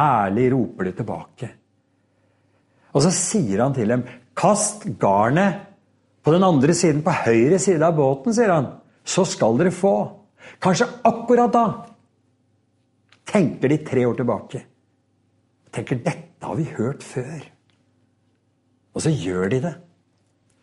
[0.00, 1.50] Ærlig roper de tilbake.
[2.90, 4.02] Og så sier han til dem,
[4.40, 5.66] Kast garnet
[6.24, 8.70] på den andre siden, på høyre side av båten, sier han.
[9.04, 9.94] Så skal dere få.
[10.62, 11.64] Kanskje akkurat da
[13.30, 14.62] tenker de tre år tilbake.
[15.70, 17.44] Tenker dette har vi hørt før.
[18.96, 19.74] Og så gjør de det.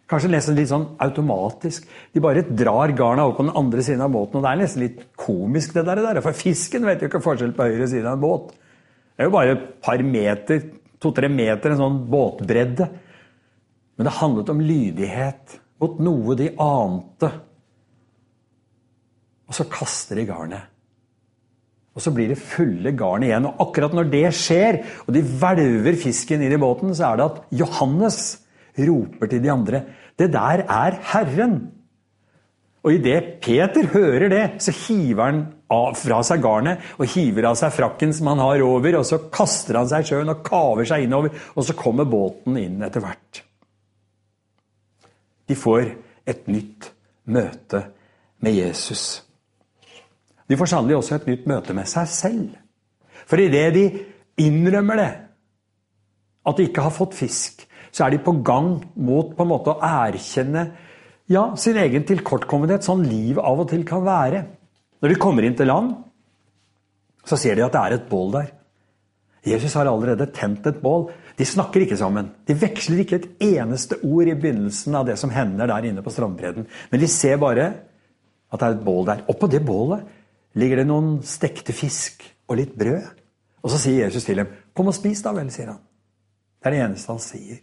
[0.08, 1.88] Kanskje nesten litt sånn automatisk.
[2.15, 4.39] De bare drar garna opp på den andre siden av båten.
[4.39, 6.22] Og det er nesten litt komisk, det der.
[6.24, 8.54] For fisken vet jo ikke forskjell på høyre side av en båt.
[8.56, 10.63] Det er jo bare et par meter,
[11.04, 12.88] to-tre meter, en sånn båtbredde.
[13.98, 17.34] Men det handlet om lydighet mot noe de ante.
[19.48, 20.74] Og så kaster de garnet.
[21.98, 23.48] Og så blir det fulle garn igjen.
[23.50, 27.32] Og akkurat når det skjer, og de hvelver fisken inn i båten, så er det
[27.32, 28.20] at Johannes
[28.78, 29.84] roper til de andre
[30.18, 31.58] Det der er Herren.
[32.84, 37.58] Og idet Peter hører det, så hiver han av fra seg garnet og hiver av
[37.60, 40.88] seg frakken som han har over, og så kaster han seg i sjøen og kaver
[40.88, 43.42] seg innover, og så kommer båten inn etter hvert.
[45.48, 45.92] De får
[46.28, 46.92] et nytt
[47.32, 47.84] møte
[48.44, 49.06] med Jesus.
[50.48, 52.56] De får sannelig også et nytt møte med seg selv.
[53.28, 53.86] For idet de
[54.48, 55.13] innrømmer det,
[56.48, 57.66] at de ikke har fått fisk,
[57.98, 60.68] så er de på gang mot på en måte å erkjenne
[61.34, 64.44] ja, sin egen tilkortkommenhet, sånn liv av og til kan være.
[65.02, 65.96] Når de kommer inn til land,
[67.28, 68.54] så ser de at det er et bål der.
[69.48, 71.08] Jesus har allerede tent et bål.
[71.40, 72.30] De snakker ikke sammen.
[72.48, 76.14] De veksler ikke et eneste ord i begynnelsen av det som hender der inne på
[76.14, 76.68] strandbredden.
[76.92, 77.68] Men de ser bare
[78.52, 79.24] at det er et bål der.
[79.28, 80.06] Og på det bålet
[80.58, 83.08] ligger det noen stekte fisk og litt brød.
[83.64, 85.80] Og så sier Jesus til dem, 'Kom og spis, da vel', sier han.
[86.60, 87.58] Det er det eneste han sier.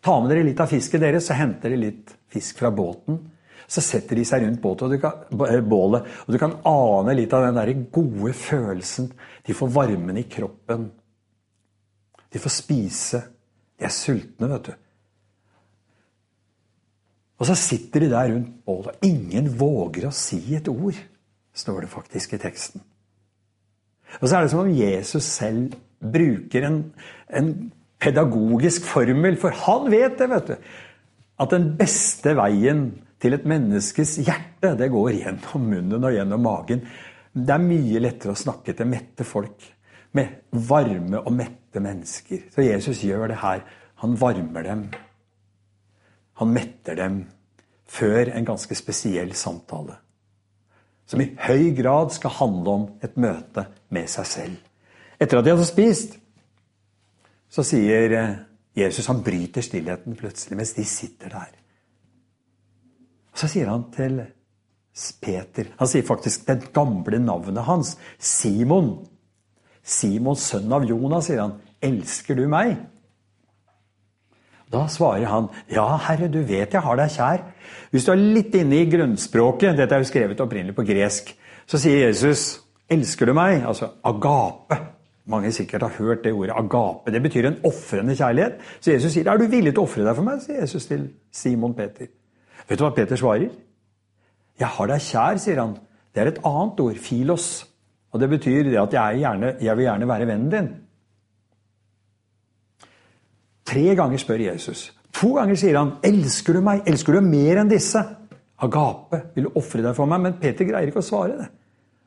[0.00, 3.18] Ta med dere litt av fisken deres, så henter de litt fisk fra båten.
[3.70, 7.32] Så setter de seg rundt bålet, og, kan, eh, bålet, og du kan ane litt
[7.36, 9.12] av den der gode følelsen.
[9.46, 10.90] De får varmen i kroppen.
[12.32, 13.22] De får spise.
[13.78, 14.72] De er sultne, vet du.
[17.40, 18.96] Og så sitter de der rundt bålet.
[18.96, 20.96] og Ingen våger å si et ord,
[21.54, 22.82] står det faktisk i teksten.
[24.20, 26.80] Og så er det som om Jesus selv bruker en,
[27.28, 30.70] en pedagogisk formel, for han vet det, vet du.
[31.40, 32.84] At den beste veien
[33.20, 36.84] til et menneskes hjerte, det går gjennom munnen og gjennom magen.
[37.32, 39.68] Det er mye lettere å snakke til mette folk.
[40.16, 42.48] Med varme og mette mennesker.
[42.50, 43.62] Så Jesus gjør det her.
[44.02, 44.86] Han varmer dem.
[46.40, 47.20] Han metter dem
[47.90, 49.98] før en ganske spesiell samtale.
[51.06, 54.58] Som i høy grad skal handle om et møte med seg selv.
[55.20, 56.16] Etter at de hadde spist,
[57.50, 58.36] så sier eh,
[58.78, 61.56] Jesus Han bryter stillheten plutselig mens de sitter der.
[63.32, 64.20] Og Så sier han til
[65.22, 67.96] Peter Han sier faktisk det gamle navnet hans.
[68.18, 68.94] Simon.
[69.82, 71.58] Simon, sønn av Jonas, sier han.
[71.82, 72.76] Elsker du meg?
[74.70, 77.42] Da svarer han, 'Ja, Herre, du vet jeg har deg kjær.'
[77.90, 81.34] Hvis du er litt inne i grunnspråket, dette er jo skrevet opprinnelig på gresk,
[81.66, 84.99] så sier Jesus, 'Elsker du meg?' Altså agape.
[85.30, 87.12] Mange sikkert har hørt det ordet agape.
[87.14, 88.58] Det betyr en ofrende kjærlighet.
[88.80, 91.08] Så Jesus sier, 'Er du villig til å ofre deg for meg?' sier Jesus til
[91.32, 92.06] Simon Peter.
[92.68, 93.48] Vet du hva Peter svarer?
[94.58, 95.76] 'Jeg har deg kjær', sier han.
[96.14, 97.66] Det er et annet ord, filos.
[98.12, 100.68] Og det betyr det at jeg, gjerne, jeg vil gjerne være vennen din.
[103.66, 104.92] Tre ganger spør Jesus.
[105.12, 106.82] To ganger sier han, 'Elsker du meg?
[106.86, 108.04] Elsker du mer enn disse?'
[108.62, 111.46] Agape vil du ofre deg for meg, men Peter greier ikke å svare det.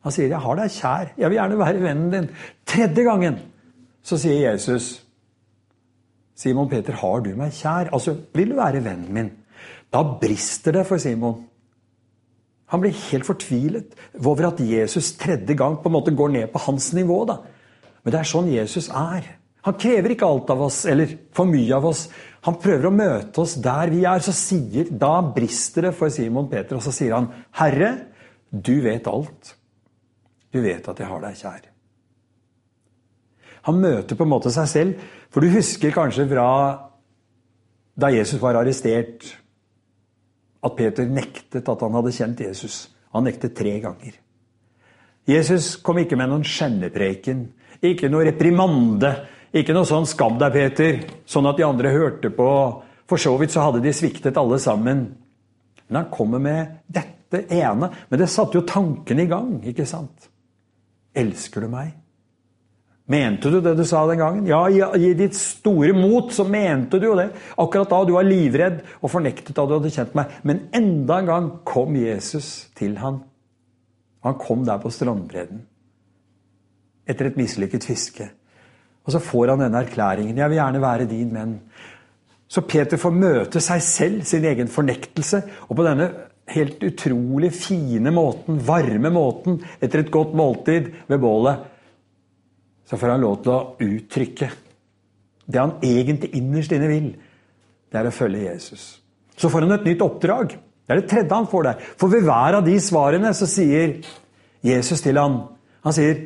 [0.04, 1.14] Han sier, 'Jeg har deg kjær.
[1.18, 2.30] Jeg vil gjerne være vennen din.'
[2.66, 3.40] Tredje gangen
[4.04, 5.04] så sier Jesus,
[6.36, 9.32] 'Simon Peter, har du meg kjær?' Altså, vil du være vennen min?
[9.94, 11.46] Da brister det for Simon.
[12.74, 13.94] Han blir helt fortvilet
[14.26, 17.26] over at Jesus tredje gang på en måte går ned på hans nivå.
[17.26, 17.38] da.
[18.04, 19.24] Men det er sånn Jesus er.
[19.64, 22.10] Han krever ikke alt av oss, eller for mye av oss.
[22.44, 24.20] Han prøver å møte oss der vi er.
[24.20, 27.98] Så sier, Da brister det for Simon Peter, og så sier han, 'Herre,
[28.52, 29.56] du vet alt.
[30.54, 31.70] Du vet at jeg har deg kjær.'
[33.64, 36.48] Han møter på en måte seg selv, for du husker kanskje fra
[37.96, 39.24] da Jesus var arrestert,
[40.64, 42.90] at Peter nektet at han hadde kjent Jesus.
[43.14, 44.18] Han nektet tre ganger.
[45.28, 47.46] Jesus kom ikke med noen skjennepreken,
[47.84, 49.14] ikke noe reprimande
[49.54, 52.50] ikke noe sånn 'skam deg, Peter', sånn at de andre hørte på.
[53.06, 55.16] For så vidt så hadde de sviktet alle sammen.
[55.88, 57.92] Men han kommer med dette ene.
[58.10, 60.30] Men det satte jo tankene i gang, ikke sant?
[61.14, 61.94] Elsker du meg?
[63.06, 64.46] Mente du det du sa den gangen?
[64.48, 64.64] Ja,
[64.96, 67.30] i ditt store mot så mente du jo det.
[67.60, 70.38] Akkurat da du var livredd og fornektet da du hadde kjent meg.
[70.48, 73.20] Men enda en gang kom Jesus til han.
[74.24, 75.66] Han kom der på strandbredden.
[77.04, 78.30] Etter et mislykket fiske.
[79.04, 80.38] Og så får han denne erklæringen.
[80.38, 81.60] 'Jeg vil gjerne være din menn'.
[82.48, 86.12] Så Peter får møte seg selv, sin egen fornektelse, og på denne
[86.52, 91.70] helt utrolig fine måten, varme måten, etter et godt måltid ved bålet,
[92.84, 94.50] så får han lov til å uttrykke
[95.46, 97.08] det han egentlig innerst inne vil.
[97.92, 98.84] Det er å følge Jesus.
[99.40, 100.54] Så får han et nytt oppdrag.
[100.84, 101.88] Det er det tredje han får der.
[102.00, 103.98] For ved hver av de svarene så sier
[104.64, 105.42] Jesus til han,
[105.84, 106.22] han sier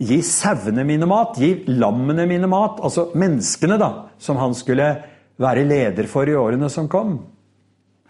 [0.00, 2.78] Gi sauene mine mat, gi lammene mine mat.
[2.80, 4.86] Altså menneskene da, som han skulle
[5.40, 7.18] være leder for i årene som kom.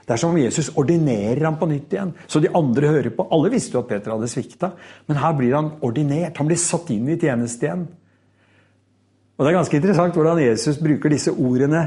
[0.06, 3.28] Det er som om Jesus ordinerer ham på nytt igjen, så de andre hører på.
[3.30, 4.72] Alle visste jo at Peter hadde svikta,
[5.06, 6.40] men her blir han ordinert.
[6.40, 7.86] Han blir satt inn i tjeneste igjen.
[9.38, 11.84] Og Det er ganske interessant hvordan Jesus bruker disse ordene.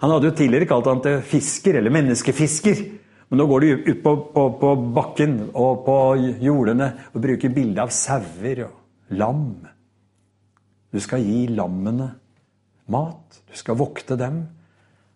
[0.00, 2.82] Han hadde jo tidligere kalt han til fisker, eller menneskefisker.
[3.30, 5.96] Men nå går de ut på, på, på bakken og på
[6.42, 8.64] jordene og bruker bilde av sauer.
[8.66, 8.80] og
[9.10, 9.66] lam.
[10.90, 12.10] Du skal gi lammene
[12.90, 13.40] mat.
[13.46, 14.42] Du skal vokte dem.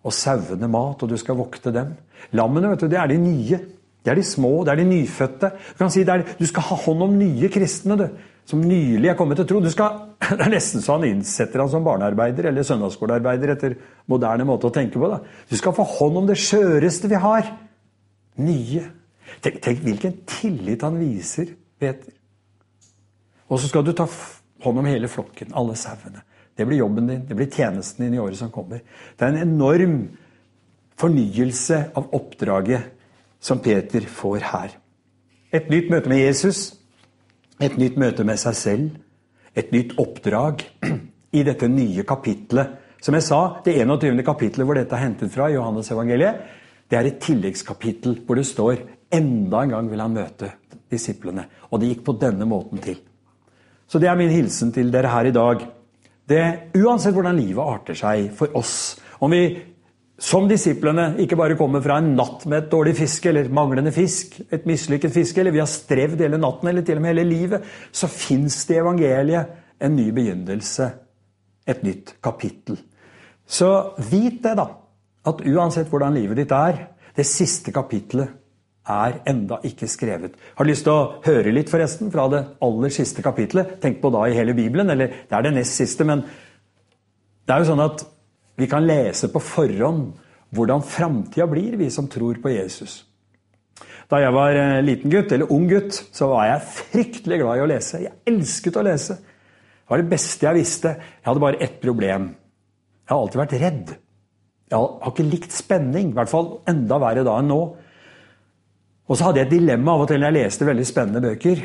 [0.04, 1.94] Og sauene mat, og du skal vokte dem.
[2.36, 3.58] Lammene vet du, det er de nye.
[4.04, 5.50] Det er de små, det er de nyfødte.
[5.72, 8.04] Du kan si er, du skal ha hånd om nye kristne du,
[8.44, 9.62] som nylig er kommet til tro.
[9.72, 10.02] Skal,
[10.36, 13.78] det er nesten så han innsetter han som barnearbeider eller søndagsskolearbeider etter
[14.12, 15.08] moderne måte å tenke på.
[15.08, 15.22] Da.
[15.48, 17.48] Du skal få hånd om det skjøreste vi har.
[18.44, 18.84] Nye.
[19.40, 22.12] Tenk, tenk hvilken tillit han viser Peter.
[23.48, 24.06] Og så skal du ta
[24.64, 26.20] hånd om hele flokken, alle sauene.
[26.54, 28.84] Det blir jobben din, det blir tjenesten din i året som kommer.
[29.16, 29.96] Det er en enorm
[31.00, 32.92] fornyelse av oppdraget
[33.40, 34.76] som Peter får her.
[35.54, 36.74] Et nytt møte med Jesus,
[37.62, 38.88] et nytt møte med seg selv,
[39.54, 40.64] et nytt oppdrag
[41.38, 42.80] i dette nye kapitlet.
[43.04, 44.22] Som jeg sa, det 21.
[44.26, 46.40] kapitlet hvor dette er hentet fra, Johannes evangeliet,
[46.88, 48.82] det er et tilleggskapittel hvor det står
[49.14, 50.50] enda en gang vil han møte
[50.90, 51.46] disiplene.
[51.70, 52.98] Og det gikk på denne måten til.
[53.86, 55.62] Så det er min hilsen til dere her i dag.
[56.24, 56.42] Det,
[56.80, 59.44] uansett hvordan livet arter seg for oss, om vi
[60.24, 64.38] som disiplene ikke bare kommer fra en natt med et dårlig fiske eller manglende fisk,
[64.48, 67.66] et mislykket fiske, eller vi har strevd hele natten eller til og med hele livet,
[67.92, 70.86] så fins det i evangeliet en ny begynnelse,
[71.68, 72.78] et nytt kapittel.
[73.44, 73.68] Så
[74.08, 74.70] vit det, da.
[75.28, 76.80] At uansett hvordan livet ditt er,
[77.16, 78.32] det siste kapitlet
[78.90, 80.34] er enda ikke skrevet.
[80.56, 83.76] Har du lyst til å høre litt forresten fra det aller siste kapitlet?
[83.80, 86.24] Tenk på da i hele Bibelen, eller det er det nest siste, men
[87.44, 88.04] det er jo sånn at
[88.56, 90.12] vi kan lese på forhånd
[90.54, 93.02] hvordan framtida blir, vi som tror på Jesus.
[94.10, 97.64] Da jeg var eh, liten gutt, eller ung gutt, så var jeg fryktelig glad i
[97.64, 98.02] å lese.
[98.04, 99.16] Jeg elsket å lese.
[99.18, 100.94] Det var det beste jeg visste.
[101.18, 102.28] Jeg hadde bare ett problem.
[103.04, 103.94] Jeg har alltid vært redd.
[104.70, 106.12] Jeg har ikke likt spenning.
[106.12, 107.62] I hvert fall enda verre da enn nå.
[109.04, 111.64] Og så hadde jeg et dilemma av og til når jeg leste veldig spennende bøker.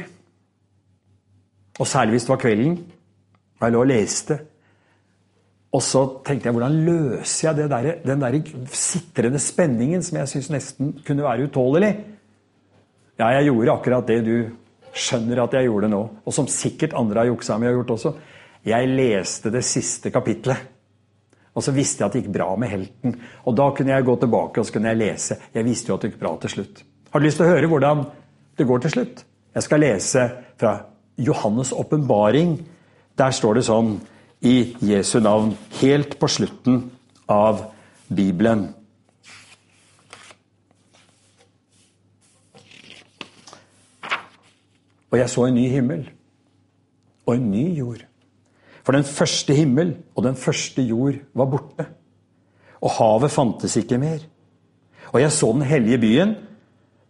[1.80, 2.80] Og særlig hvis det var kvelden.
[3.60, 4.40] Og jeg lå og leste.
[5.70, 8.38] Og så tenkte jeg hvordan løser jeg der, den der
[8.74, 11.92] sitrende spenningen som jeg syns nesten kunne være utålelig?
[13.20, 14.36] Ja, jeg gjorde akkurat det du
[14.96, 18.14] skjønner at jeg gjorde nå, og som sikkert andre har juksa med og gjort også.
[18.66, 20.58] Jeg leste det siste kapitlet.
[21.54, 23.16] Og så visste jeg at det gikk bra med helten.
[23.46, 25.38] Og da kunne jeg gå tilbake og så kunne jeg lese.
[25.54, 26.84] Jeg visste jo at det gikk bra til slutt.
[27.12, 28.06] Har du lyst til å høre hvordan
[28.58, 29.24] det går til slutt?
[29.58, 30.26] Jeg skal lese
[30.62, 30.74] fra
[31.20, 32.54] Johannes' åpenbaring.
[33.18, 33.98] Der står det sånn
[34.42, 36.84] i Jesu navn, helt på slutten
[37.28, 37.66] av
[38.08, 38.70] Bibelen.
[45.10, 46.04] Og jeg så en ny himmel
[47.26, 48.04] og en ny jord.
[48.84, 51.86] For den første himmel og den første jord var borte.
[52.82, 54.22] Og havet fantes ikke mer.
[55.12, 56.36] Og jeg så den hellige byen,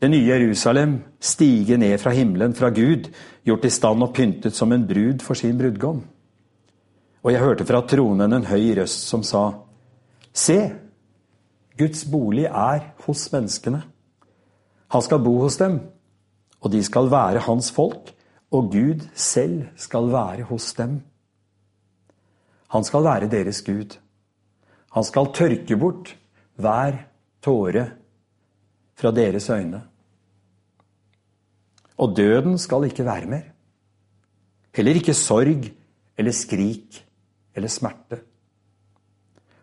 [0.02, 3.12] det nye Jerusalem, stige ned fra himmelen, fra Gud,
[3.46, 6.04] gjort i stand og pyntet som en brud for sin brudgom.
[7.24, 9.50] Og jeg hørte fra tronen en høy røst som sa,
[10.32, 10.58] Se,
[11.80, 13.82] Guds bolig er hos menneskene.
[14.94, 15.80] Han skal bo hos dem,
[16.62, 18.14] og de skal være hans folk,
[18.52, 21.00] og Gud selv skal være hos dem.
[22.74, 23.98] Han skal være deres Gud.
[24.96, 26.16] Han skal tørke bort
[26.56, 26.98] hver
[27.42, 27.86] tåre
[28.98, 29.82] fra deres øyne.
[32.00, 33.46] Og døden skal ikke være mer.
[34.76, 35.70] Heller ikke sorg
[36.18, 37.09] eller skrik
[37.60, 38.22] eller smerte.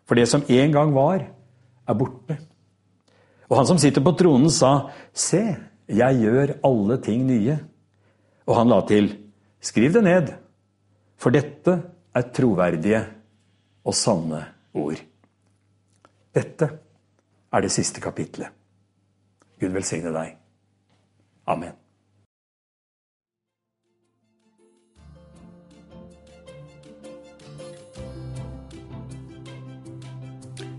[0.07, 1.25] For det som en gang var,
[1.87, 2.39] er borte.
[3.49, 5.43] Og han som sitter på tronen, sa, Se,
[5.89, 7.59] jeg gjør alle ting nye.
[8.47, 9.15] Og han la til,
[9.67, 10.29] Skriv det ned,
[11.19, 11.73] for dette
[12.15, 13.01] er troverdige
[13.89, 14.43] og sanne
[14.77, 15.01] ord.
[16.37, 16.69] Dette
[17.51, 18.53] er det siste kapitlet.
[19.59, 20.37] Gud velsigne deg.
[21.49, 21.86] Amen.